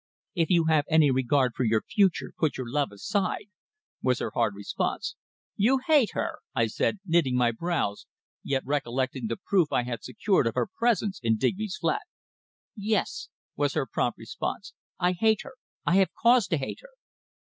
"If 0.33 0.49
you 0.49 0.65
have 0.65 0.85
any 0.89 1.11
regard 1.11 1.53
for 1.53 1.63
your 1.63 1.83
future 1.83 2.33
put 2.39 2.57
your 2.57 2.67
love 2.67 2.91
aside," 2.91 3.51
was 4.01 4.17
her 4.17 4.31
hard 4.33 4.55
response. 4.55 5.15
"You 5.55 5.77
hate 5.85 6.13
her!" 6.13 6.39
I 6.55 6.65
said, 6.65 6.97
knitting 7.05 7.35
my 7.35 7.51
brows, 7.51 8.07
yet 8.41 8.63
recollecting 8.65 9.27
the 9.27 9.37
proof 9.37 9.71
I 9.71 9.83
had 9.83 10.03
secured 10.03 10.47
of 10.47 10.55
her 10.55 10.65
presence 10.75 11.19
in 11.21 11.37
Digby's 11.37 11.77
flat. 11.79 12.01
"Yes," 12.75 13.29
was 13.55 13.75
her 13.75 13.85
prompt 13.85 14.17
response. 14.17 14.73
"I 14.97 15.11
hate 15.11 15.41
her 15.43 15.53
I 15.85 15.97
have 15.97 16.09
cause 16.19 16.47
to 16.47 16.57
hate 16.57 16.79
her!" 16.81 16.95